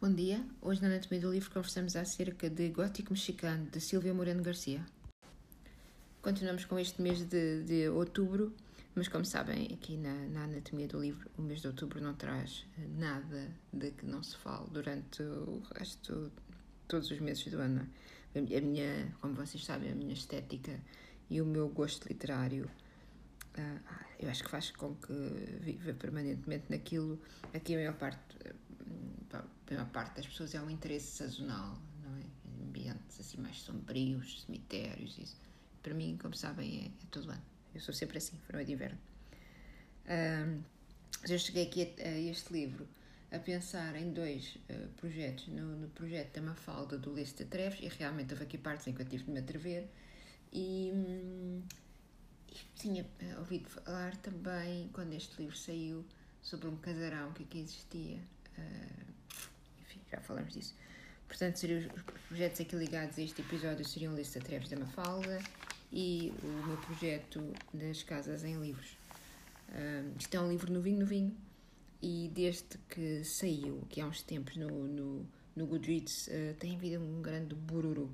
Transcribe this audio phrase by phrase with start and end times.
[0.00, 0.46] Bom dia.
[0.62, 4.86] Hoje na Anatomia do Livro conversamos acerca de Gótico Mexicano, de Silvia Moreno Garcia.
[6.22, 8.54] Continuamos com este mês de, de outubro,
[8.94, 12.64] mas como sabem, aqui na, na, Anatomia do Livro, o mês de outubro não traz
[12.96, 16.30] nada de que não se fale durante o resto,
[16.86, 17.84] todos os meses do ano.
[18.36, 20.78] A minha, como vocês sabem, a minha estética
[21.28, 22.70] e o meu gosto literário
[23.58, 23.80] Uh,
[24.20, 25.12] eu acho que faz com que
[25.60, 27.20] viva permanentemente naquilo.
[27.52, 28.36] Aqui a maior parte,
[29.32, 32.22] a maior parte das pessoas é um interesse sazonal, não é?
[32.62, 35.36] Ambientes assim mais sombrios, cemitérios, isso.
[35.82, 37.42] Para mim, como sabem, é, é todo ano.
[37.74, 38.98] Eu sou sempre assim, verão de inverno.
[40.06, 40.62] Uh,
[41.28, 42.88] eu cheguei aqui a, a, este livro
[43.30, 45.48] a pensar em dois uh, projetos.
[45.48, 49.02] No, no, projeto da Mafalda do Leste Treves, e realmente houve aqui partes em que
[49.02, 49.88] eu tive de me atrever.
[50.52, 50.90] E.
[50.94, 51.62] Hum,
[52.74, 56.04] tinha eh, ouvido falar também, quando este livro saiu,
[56.40, 58.20] sobre um casarão que aqui existia.
[58.56, 59.07] Uh,
[60.10, 60.74] já falamos disso.
[61.26, 65.40] Portanto, seriam os projetos aqui ligados a este episódio seriam Lista Treves da Mafalda
[65.92, 68.96] e o meu projeto das Casas em Livros.
[69.68, 71.36] Uh, isto é um livro novinho, novinho,
[72.00, 77.02] e desde que saiu, que há uns tempos no, no, no Goodreads, uh, tem havido
[77.02, 78.10] um grande bururu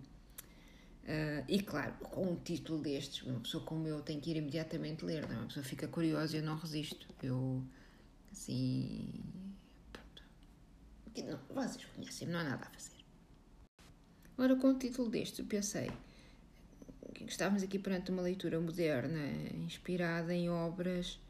[1.05, 5.05] Uh, e claro, com um título destes, uma pessoa como eu tem que ir imediatamente
[5.05, 5.39] ler, não é?
[5.39, 7.07] Uma pessoa fica curiosa e eu não resisto.
[7.23, 7.63] Eu,
[8.33, 9.07] assim.
[11.15, 11.45] Pronto.
[11.55, 12.95] Não, vocês conhecem, não há nada a fazer.
[14.37, 15.91] Ora, com o título deste, pensei
[17.15, 19.21] que estávamos aqui perante uma leitura moderna,
[19.55, 21.21] inspirada em obras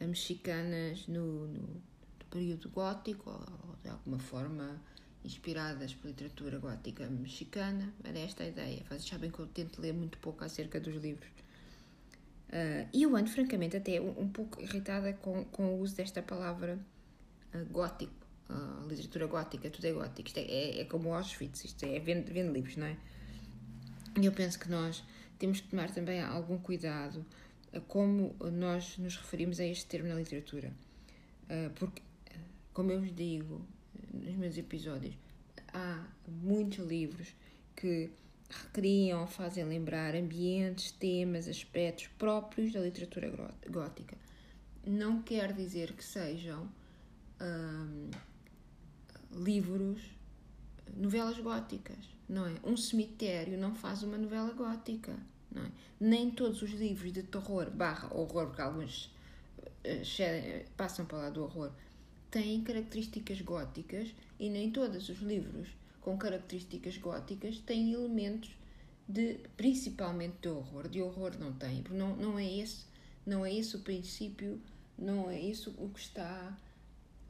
[0.00, 1.82] mexicanas no, no
[2.30, 4.80] período gótico, ou de alguma forma
[5.24, 7.92] inspiradas por literatura gótica mexicana.
[8.04, 8.82] Era esta a ideia.
[8.88, 11.28] Vocês sabem que eu tento ler muito pouco acerca dos livros.
[12.48, 16.22] Uh, e eu ando, francamente, até um, um, pouco irritada com, com o uso desta
[16.22, 16.78] palavra
[17.52, 18.25] uh, gótico.
[18.48, 20.28] Uh, literatura gótica, tudo é gótico.
[20.28, 22.96] Isto é, é, é como Auschwitz, isto é, vende, vende livros, não é?
[24.20, 25.02] E eu penso que nós
[25.38, 27.24] temos que tomar também algum cuidado
[27.72, 30.72] a como nós nos referimos a este termo na literatura.
[31.74, 32.00] porque,
[32.72, 33.60] como eu vos digo,
[34.14, 35.14] nos meus episódios,
[35.72, 37.34] há muitos livros
[37.74, 38.10] que
[38.48, 43.30] recriam, fazem lembrar ambientes, temas, aspectos próprios da literatura
[43.68, 44.16] gótica.
[44.84, 46.68] Não quer dizer que sejam
[47.40, 48.10] hum,
[49.36, 50.00] livros,
[50.96, 51.98] novelas góticas,
[52.28, 52.54] não é?
[52.64, 55.16] Um cemitério não faz uma novela gótica,
[55.50, 55.70] não é?
[55.98, 61.42] Nem todos os livros de terror barra horror, porque alguns uh, passam para lá do
[61.42, 61.70] horror,
[62.30, 65.68] têm características góticas e nem todos os livros
[66.00, 68.50] com características góticas têm elementos
[69.08, 70.88] de principalmente de horror.
[70.88, 72.84] De horror não tem, porque não, não é esse,
[73.24, 74.60] não é esse o princípio,
[74.98, 76.56] não é isso o que está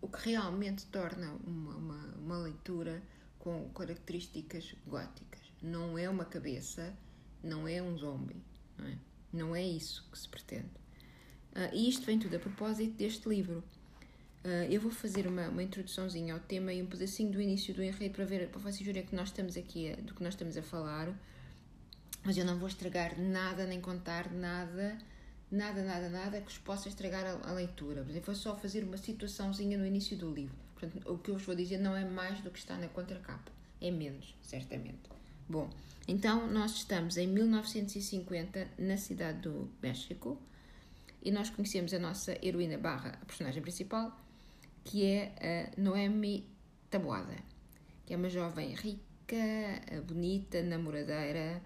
[0.07, 3.03] o que realmente torna uma, uma, uma leitura
[3.41, 5.41] com características góticas.
[5.61, 6.95] Não é uma cabeça,
[7.43, 8.41] não é um zombie,
[8.79, 8.99] não é?
[9.33, 10.71] Não é isso que se pretende.
[11.53, 13.65] Uh, e isto vem tudo a propósito deste livro.
[14.45, 17.83] Uh, eu vou fazer uma, uma introduçãozinha ao tema e um pedacinho do início do
[17.83, 20.57] enredo para ver, para vocês verem que nós estamos aqui, a, do que nós estamos
[20.57, 21.13] a falar.
[22.25, 24.97] Mas eu não vou estragar nada, nem contar nada,
[25.51, 28.03] nada, nada, nada que vos possa estragar a, a leitura.
[28.03, 30.57] Por exemplo, vou só fazer uma situaçãozinha no início do livro.
[30.75, 33.51] Portanto, o que eu vos vou dizer não é mais do que está na contracapa.
[33.81, 35.09] É menos, certamente.
[35.49, 35.71] Bom,
[36.09, 40.41] então nós estamos em 1950 na cidade do México
[41.23, 44.17] e nós conhecemos a nossa heroína barra, a personagem principal,
[44.85, 46.47] que é a Noemi
[46.91, 47.37] Taboada,
[48.05, 49.03] que é uma jovem rica,
[50.07, 51.63] bonita, namoradeira,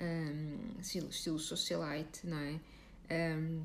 [0.00, 2.60] um, estilo, socialite, não é?
[3.10, 3.62] Um,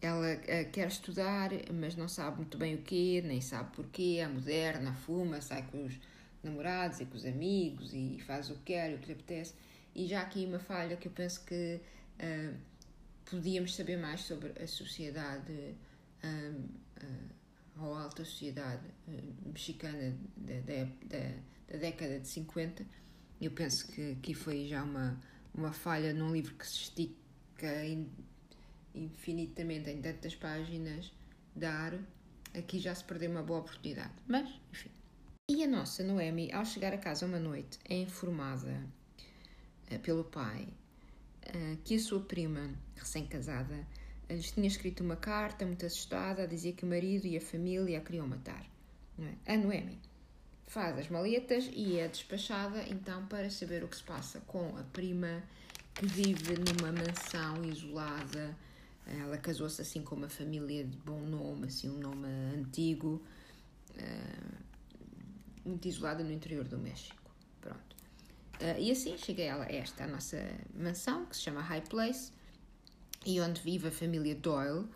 [0.00, 4.28] ela uh, quer estudar, mas não sabe muito bem o quê, nem sabe porquê, é
[4.28, 5.98] moderna, fuma, sai com os
[6.42, 9.54] namorados e com os amigos e faz o que quer o que lhe apetece.
[9.94, 11.80] E já aqui uma falha que eu penso que
[12.20, 12.54] uh,
[13.24, 15.74] podíamos saber mais sobre a sociedade
[16.22, 16.66] um,
[17.02, 21.30] uh, ou alta sociedade uh, mexicana da, da, da,
[21.70, 22.84] da, década de 50.
[23.40, 25.20] Eu penso que aqui foi já uma,
[25.54, 27.23] uma falha num livro que se estica
[28.94, 31.12] infinitamente em tantas páginas,
[31.54, 31.98] dar.
[32.56, 34.12] Aqui já se perdeu uma boa oportunidade.
[34.28, 34.90] Mas, enfim.
[35.50, 38.80] E a nossa Noemi, ao chegar a casa uma noite, é informada
[39.90, 40.68] uh, pelo pai
[41.48, 43.86] uh, que a sua prima, recém-casada,
[44.30, 47.98] lhes tinha escrito uma carta muito assustada a dizer que o marido e a família
[47.98, 48.64] a queriam matar.
[49.46, 49.54] É?
[49.54, 50.00] A Noemi
[50.66, 54.82] faz as maletas e é despachada então para saber o que se passa com a
[54.82, 55.42] prima
[55.94, 58.56] que vive numa mansão isolada.
[59.06, 62.26] Ela casou-se assim com uma família de bom nome, assim um nome
[62.56, 63.22] antigo.
[63.90, 64.64] Uh,
[65.64, 67.30] muito isolada no interior do México.
[67.60, 67.96] Pronto.
[68.60, 70.38] Uh, e assim cheguei a esta, a nossa
[70.74, 72.32] mansão, que se chama High Place,
[73.24, 74.86] e onde vive a família Doyle,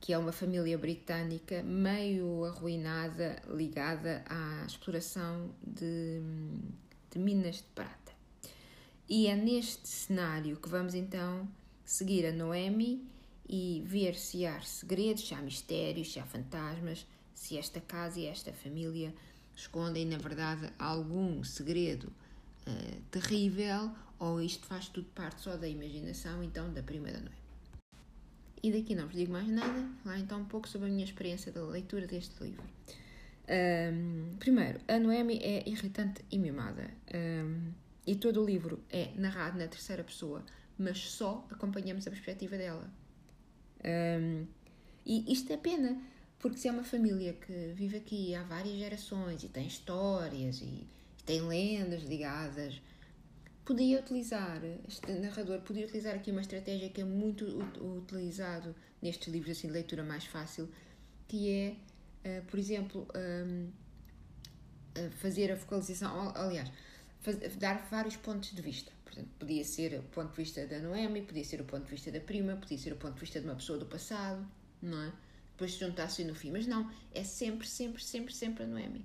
[0.00, 6.20] que é uma família britânica meio arruinada, ligada à exploração de,
[7.10, 8.09] de minas de prata.
[9.10, 11.48] E é neste cenário que vamos então
[11.84, 13.04] seguir a Noemi
[13.48, 17.04] e ver se há segredos, se há mistérios, se há fantasmas,
[17.34, 19.12] se esta casa e esta família
[19.56, 22.04] escondem, na verdade, algum segredo
[22.68, 27.40] uh, terrível ou isto faz tudo parte só da imaginação, então, da prima da Noemi.
[28.62, 31.50] E daqui não vos digo mais nada, lá então um pouco sobre a minha experiência
[31.50, 32.62] da leitura deste livro.
[33.48, 36.88] Um, primeiro, a Noemi é irritante e mimada.
[37.12, 37.72] Um,
[38.10, 40.44] e todo o livro é narrado na terceira pessoa,
[40.76, 42.92] mas só acompanhamos a perspectiva dela.
[43.84, 44.46] Um,
[45.06, 45.96] e isto é pena,
[46.40, 50.64] porque se é uma família que vive aqui há várias gerações e tem histórias e,
[50.64, 52.82] e tem lendas ligadas
[53.64, 57.44] podia utilizar, este narrador podia utilizar aqui uma estratégia que é muito
[57.80, 60.68] utilizado nestes livros assim, de leitura mais fácil,
[61.28, 61.76] que é,
[62.28, 63.70] uh, por exemplo, um,
[65.20, 66.72] fazer a focalização, aliás,
[67.20, 68.92] faz, dar vários pontos de vista.
[69.04, 72.10] Portanto, podia ser o ponto de vista da Noemi, podia ser o ponto de vista
[72.10, 74.46] da prima, podia ser o ponto de vista de uma pessoa do passado,
[74.80, 75.12] não é?
[75.52, 76.50] Depois se juntasse no fim.
[76.50, 79.04] Mas não, é sempre, sempre, sempre, sempre a Noemi.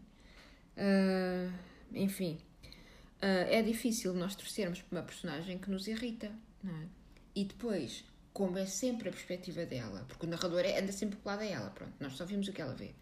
[0.78, 1.52] Uh,
[1.94, 6.32] enfim, uh, é difícil nós torcermos por uma personagem que nos irrita,
[6.64, 6.88] não é?
[7.36, 11.42] E depois, como é sempre a perspectiva dela, porque o narrador é, anda sempre colado
[11.42, 12.94] a ela, pronto, nós só vimos o que ela vê,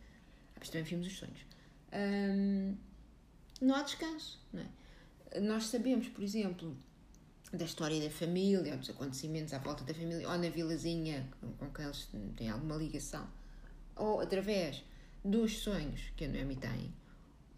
[0.58, 1.40] mas também vimos os sonhos.
[1.92, 2.76] Um,
[3.62, 4.68] não há descanso, não é?
[5.42, 6.76] Nós sabemos, por exemplo,
[7.52, 11.28] da história da família, ou dos acontecimentos à volta da família, ou na vilazinha
[11.60, 13.28] com quem eles têm alguma ligação,
[13.96, 14.84] ou através
[15.24, 16.94] dos sonhos que a Noemi tem,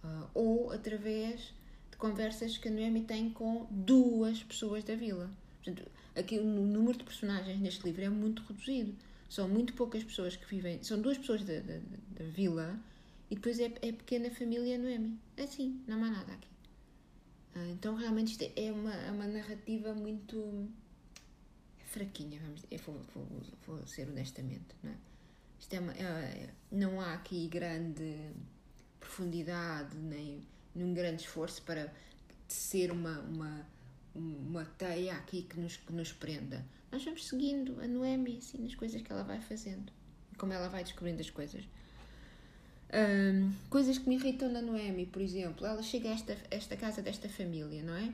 [0.03, 1.53] uh, ou através
[1.89, 5.29] de conversas que a Noemi tem com duas pessoas da vila.
[5.63, 8.93] Portanto, aqui o número de personagens neste livro é muito reduzido.
[9.29, 10.83] São muito poucas pessoas que vivem.
[10.83, 11.79] São duas pessoas da, da,
[12.19, 12.79] da vila
[13.31, 15.17] e depois é, é pequena família Noemi.
[15.35, 16.54] É assim, não há nada aqui.
[17.55, 20.69] Ah, então realmente é uma, é uma narrativa muito
[21.85, 22.61] fraquinha, vamos.
[22.85, 24.75] Vou, vou, vou, ser honestamente.
[24.83, 24.95] Não, é?
[25.57, 28.31] Isto é, uma, é não há aqui grande
[28.99, 30.43] profundidade nem
[30.75, 31.93] num grande esforço para
[32.47, 33.65] ser uma, uma,
[34.13, 36.65] uma teia aqui que nos, que nos prenda.
[36.91, 39.91] Nós vamos seguindo a Noemi assim, nas coisas que ela vai fazendo,
[40.37, 41.65] como ela vai descobrindo as coisas.
[42.95, 47.01] Um, coisas que me irritam na Noemi, por exemplo, ela chega a esta, esta casa
[47.01, 48.13] desta família, não é?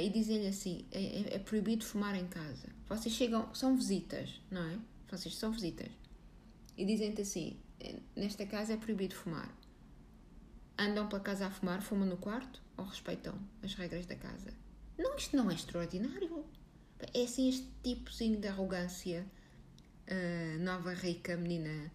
[0.00, 2.68] E dizem-lhe assim: é, é, é, proibido fumar em casa.
[2.88, 4.78] Vocês chegam, são visitas, não é?
[5.10, 5.90] Vocês são visitas.
[6.76, 9.54] E dizem-te assim: é, nesta casa é proibido fumar
[10.78, 14.54] andam pela casa a fumar, fumam no quarto ou respeitam as regras da casa?
[14.96, 16.44] Não, isto não é extraordinário.
[17.12, 19.26] É assim este tipozinho de arrogância,
[20.06, 21.90] uh, nova rica menina,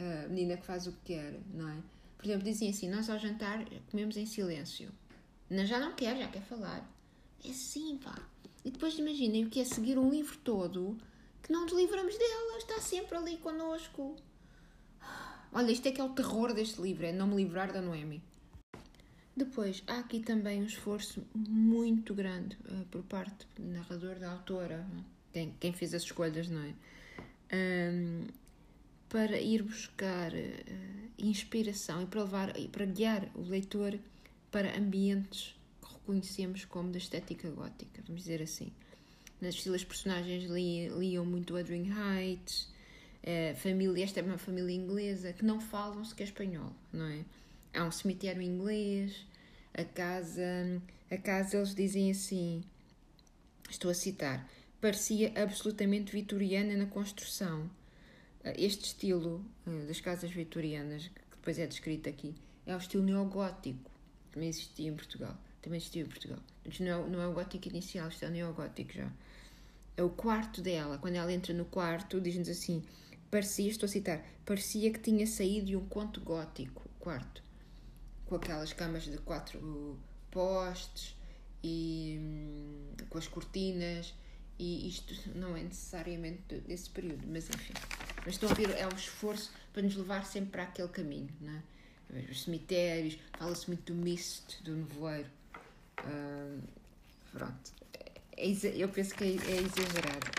[0.00, 1.76] uh, menina que faz o que quer, não é?
[2.16, 4.90] Por exemplo, dizem assim: nós ao jantar comemos em silêncio.
[5.50, 6.88] Não, já não quer, já quer falar.
[7.44, 8.16] É assim, pá.
[8.64, 10.96] E depois imaginem o que é seguir um livro todo
[11.42, 14.16] que não nos livramos dela, está sempre ali connosco.
[15.52, 18.22] Olha, isto é que é o terror deste livro, é não me livrar da Noemi.
[19.36, 24.86] Depois, há aqui também um esforço muito grande uh, por parte do narrador, da autora,
[25.32, 26.74] quem, quem fez as escolhas, não é?
[27.54, 28.26] Um,
[29.12, 33.98] para ir buscar uh, inspiração e para, levar, e para guiar o leitor
[34.50, 38.72] para ambientes que reconhecemos como da estética gótica, vamos dizer assim.
[39.38, 42.72] Nas filas personagens liam, liam muito Adrian Heights,
[43.22, 47.24] Uh, família, esta é uma família inglesa que não falam sequer espanhol, não é?
[47.72, 49.24] Há um cemitério inglês,
[49.72, 52.64] a casa, a casa eles dizem assim,
[53.70, 54.50] estou a citar,
[54.80, 57.70] parecia absolutamente vitoriana na construção.
[58.44, 62.34] Uh, este estilo uh, das casas vitorianas, que depois é descrito aqui,
[62.66, 63.90] é o estilo neogótico,
[64.32, 65.36] também existia em Portugal.
[65.60, 66.38] Também existiu em Portugal.
[66.80, 69.10] Não é, não é o gótico inicial, isto é o neogótico já.
[69.96, 70.98] É o quarto dela.
[70.98, 72.82] Quando ela entra no quarto, diz-nos assim:
[73.30, 77.42] Parecia, estou a citar, parecia que tinha saído de um conto gótico, quarto,
[78.26, 79.96] com aquelas camas de quatro
[80.30, 81.14] postes
[81.62, 84.14] e hum, com as cortinas.
[84.58, 87.72] E isto não é necessariamente desse período, mas enfim.
[88.24, 91.52] Mas estão a ver, é um esforço para nos levar sempre para aquele caminho, não
[91.52, 91.62] é?
[92.30, 95.28] Os cemitérios, fala-se muito do mist, do nevoeiro.
[96.00, 96.60] Uh,
[97.32, 97.72] pronto.
[98.36, 100.30] É, eu penso que é, é exagerado.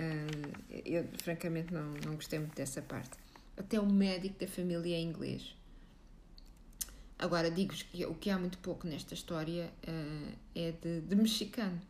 [0.00, 3.10] Uh, eu, francamente, não, não gostei muito dessa parte.
[3.56, 5.54] Até o médico da família é inglês.
[7.18, 11.80] Agora, digo-vos que o que há muito pouco nesta história uh, é de, de, mexicano,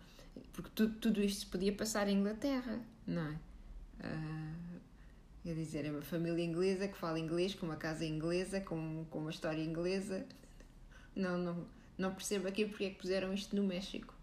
[0.53, 3.39] porque tu, tudo isto se podia passar em Inglaterra, não é?
[4.05, 4.72] Uh,
[5.43, 9.19] quer dizer, é uma família inglesa que fala inglês, com uma casa inglesa, com, com
[9.19, 10.27] uma história inglesa.
[11.15, 11.67] Não, não,
[11.99, 14.15] não percebo aqui porque é que puseram isto no México.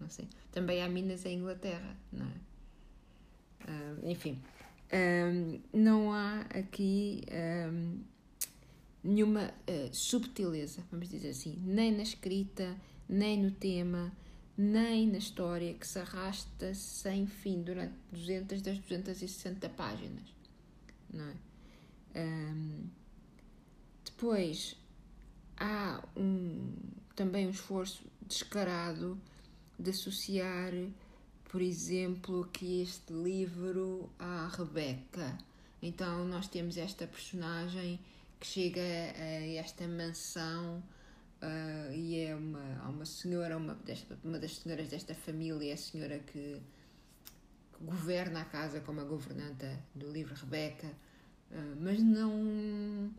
[0.00, 0.28] Não sei.
[0.50, 2.52] Também há Minas em Inglaterra, não é?
[3.64, 4.40] Uh, enfim,
[4.92, 7.22] um, não há aqui
[7.72, 8.00] um,
[9.02, 12.76] nenhuma uh, subtileza, vamos dizer assim, nem na escrita,
[13.08, 14.12] nem no tema,
[14.56, 20.34] nem na história que se arrasta sem fim durante 200 das 260 páginas,
[21.12, 21.34] não é?
[22.20, 22.90] Um,
[24.04, 24.76] depois
[25.56, 26.74] há um,
[27.16, 29.18] também um esforço descarado
[29.78, 30.72] de associar
[31.52, 35.36] por exemplo, que este livro à Rebeca.
[35.82, 38.00] Então nós temos esta personagem
[38.40, 40.82] que chega a esta mansão
[41.42, 46.20] uh, e é uma, uma senhora, uma, desta, uma das senhoras desta família, a senhora
[46.20, 46.58] que
[48.02, 53.12] governa a casa como a governanta do livro Rebeca, uh, mas não,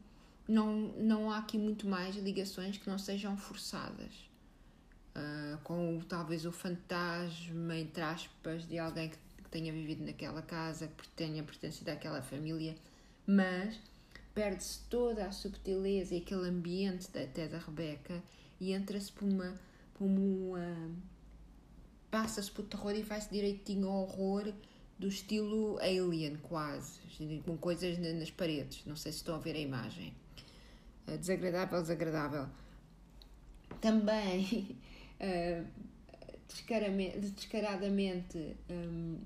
[0.45, 4.29] não, não há aqui muito mais ligações que não sejam forçadas
[5.15, 11.07] uh, com talvez o fantasma, entre aspas, de alguém que, tenha vivido naquela casa, que
[11.09, 12.75] tenha pertencido àquela família,
[13.27, 13.79] mas
[14.33, 18.19] perde-se toda a subtileza e aquele ambiente até da Rebeca
[18.59, 19.53] e entra-se por uma.
[19.93, 20.91] Por uma
[22.09, 24.53] passa-se por terror e vai-se direitinho ao horror
[24.97, 26.99] do estilo alien, quase,
[27.45, 28.85] com coisas nas paredes.
[28.85, 30.13] Não sei se estão a ver a imagem.
[31.07, 32.47] Ah, desagradável, desagradável.
[33.81, 34.77] Também
[35.19, 35.67] uh,
[37.35, 39.19] descaradamente um,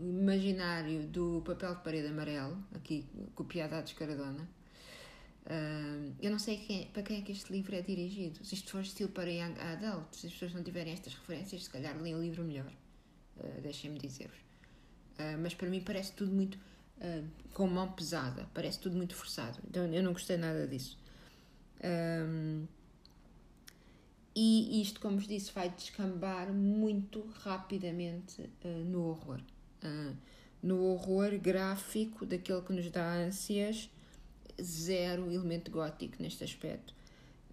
[0.00, 4.48] o imaginário do papel de parede amarelo, aqui copiado à descaradona.
[5.44, 8.42] Uh, eu não sei quem, para quem é que este livro é dirigido.
[8.42, 11.70] Se isto for estilo para young adult, se as pessoas não tiverem estas referências, se
[11.70, 12.72] calhar leem o livro melhor.
[13.38, 14.38] Uh, Deixem-me dizer-vos.
[15.18, 16.58] Uh, mas para mim parece tudo muito
[16.98, 19.58] uh, com mão pesada, parece tudo muito forçado.
[19.68, 20.98] Então eu não gostei nada disso.
[24.36, 29.40] E isto, como vos disse, vai descambar muito rapidamente uh, no horror.
[29.82, 30.16] Uh,
[30.60, 33.88] no horror gráfico, daquele que nos dá ânsias,
[34.60, 36.94] zero elemento gótico neste aspecto.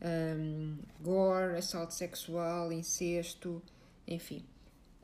[0.02, 3.62] Um, gore, assalto sexual, incesto,
[4.08, 4.44] enfim.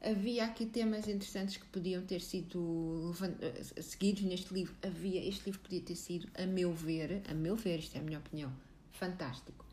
[0.09, 4.75] Havia aqui temas interessantes que podiam ter sido eh, seguidos neste livro.
[4.81, 8.03] Havia, este livro podia ter sido, a meu ver, a meu ver, isto é a
[8.03, 8.53] minha opinião,
[8.91, 9.67] fantástico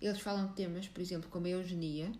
[0.00, 2.10] eles falam de temas, por exemplo, como a eugenia,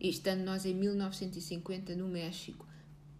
[0.00, 2.64] e estando nós em 1950 no México,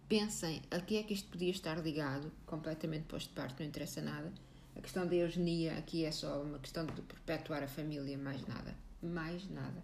[0.07, 4.01] pensem a que é que isto podia estar ligado, completamente posto de parte, não interessa
[4.01, 4.31] nada.
[4.75, 8.75] A questão da eugenia aqui é só uma questão de perpetuar a família, mais nada.
[9.03, 9.83] Mais nada.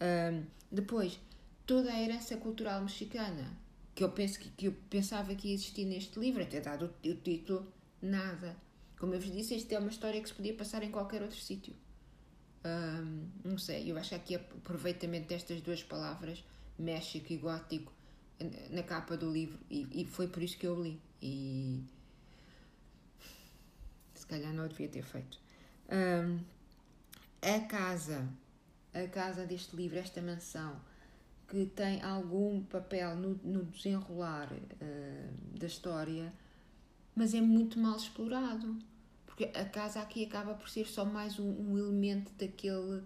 [0.00, 1.20] Um, depois,
[1.66, 3.50] toda a herança cultural mexicana,
[3.94, 7.08] que eu, penso que, que eu pensava que ia existir neste livro, até dado o,
[7.08, 7.66] o título,
[8.00, 8.56] nada.
[8.98, 11.38] Como eu vos disse, isto é uma história que se podia passar em qualquer outro
[11.38, 11.74] sítio
[13.44, 16.44] não sei, eu acho que aqui aproveitamento destas duas palavras,
[16.78, 17.92] México e Gótico,
[18.70, 21.00] na capa do livro, e, e foi por isso que eu li.
[21.22, 21.82] E
[24.14, 25.38] se calhar não devia ter feito.
[27.42, 28.28] A casa,
[28.92, 30.80] a casa deste livro, esta mansão,
[31.48, 36.32] que tem algum papel no, no desenrolar uh, da história,
[37.14, 38.76] mas é muito mal explorado
[39.36, 43.04] porque a casa aqui acaba por ser só mais um, um elemento daquele uh,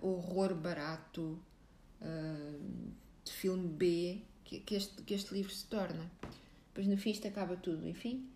[0.00, 1.38] horror barato
[2.00, 6.10] uh, de filme B que, que, este, que este livro se torna.
[6.68, 8.26] Depois no fim isto acaba tudo, enfim.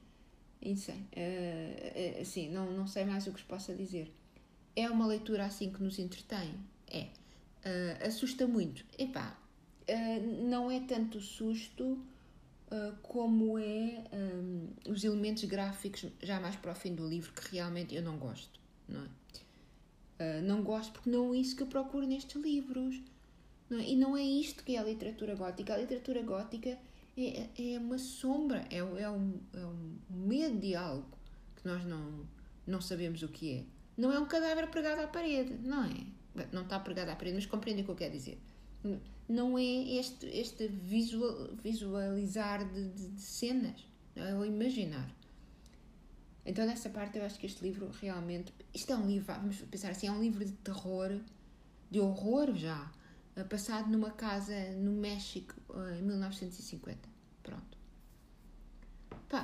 [0.61, 4.13] E sei, uh, assim, não, não sei mais o que vos possa dizer.
[4.77, 6.55] É uma leitura assim que nos entretém?
[6.87, 7.09] É.
[8.07, 8.85] assusta muito?
[8.99, 9.39] Epá,
[10.43, 11.99] não é tanto susto
[12.71, 17.57] uh, como é um, os elementos gráficos já mais para o fim do livro que
[17.57, 19.09] realmente eu não gosto, não é?
[20.21, 23.01] Uh, não gosto porque não é isso que eu procuro nestes livros.
[23.71, 23.89] Não é?
[23.89, 25.73] E não é isto que é a literatura gótica.
[25.73, 26.79] A literatura gótica
[27.17, 31.07] é, é uma sombra, é, é, um, é um medo de algo
[31.57, 32.27] que nós não,
[32.67, 33.65] não sabemos o que é.
[33.97, 36.20] Não é um cadáver pregado à parede, não é?
[36.53, 38.39] Não está pregado à parede, mas compreendem o que eu quero dizer
[39.31, 45.09] não é este, este visual, visualizar de, de, de cenas, é o imaginar.
[46.45, 48.53] Então, nessa parte, eu acho que este livro realmente.
[48.75, 51.21] Isto é um livro, vamos pensar assim, é um livro de terror,
[51.91, 52.91] de horror já,
[53.37, 57.09] eh, passado numa casa no México eh, em 1950.
[57.43, 57.79] Pronto.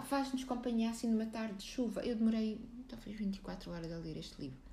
[0.07, 2.01] faz-nos companhia assim numa tarde de chuva.
[2.01, 4.66] Eu demorei talvez 24 horas a ler este livro.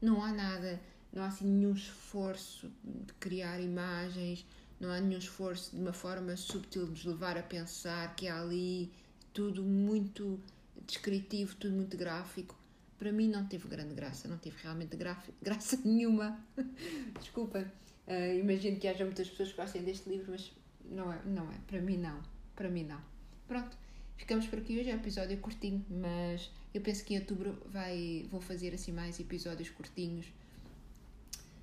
[0.00, 0.80] Não há nada,
[1.12, 4.44] não há assim nenhum esforço de criar imagens,
[4.80, 8.40] não há nenhum esforço de uma forma subtil de nos levar a pensar que há
[8.40, 8.92] ali
[9.32, 10.40] tudo muito
[10.86, 12.56] descritivo, tudo muito gráfico.
[12.98, 14.96] Para mim não teve grande graça, não teve realmente
[15.42, 16.38] graça nenhuma.
[17.20, 17.70] Desculpa,
[18.06, 20.52] uh, imagino que haja muitas pessoas que gostem deste livro, mas
[20.84, 22.20] não é, não é, para mim não,
[22.54, 23.00] para mim não.
[23.48, 23.76] Pronto,
[24.16, 28.26] ficamos por aqui hoje, é um episódio curtinho, mas eu penso que em outubro vai,
[28.30, 30.26] vou fazer assim mais episódios curtinhos,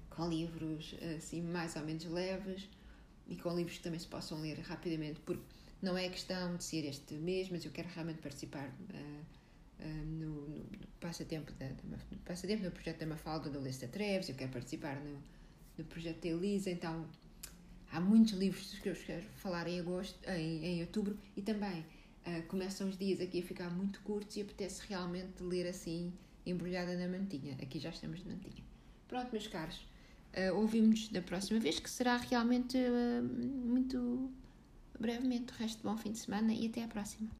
[0.09, 2.67] com livros assim mais ou menos leves
[3.27, 5.43] e com livros que também se possam ler rapidamente, porque
[5.81, 10.47] não é questão de ser este mês, mas eu quero realmente participar uh, uh, no,
[10.47, 14.51] no, no, passatempo da, no passatempo do projeto da Mafalda da Lista Treves, eu quero
[14.51, 15.21] participar no,
[15.77, 17.07] no projeto da Elisa, então
[17.91, 21.83] há muitos livros que eu quero falar em agosto, em, em outubro e também
[22.25, 26.13] uh, começam os dias aqui a ficar muito curtos e apetece realmente ler assim
[26.45, 27.57] embrulhada na mantinha.
[27.61, 28.63] Aqui já estamos de mantinha.
[29.07, 29.77] Pronto, meus caros,
[30.33, 34.31] uh, ouvimos-nos da próxima vez, que será realmente uh, muito
[34.99, 35.53] brevemente.
[35.53, 37.29] O resto, bom fim de semana e até à próxima.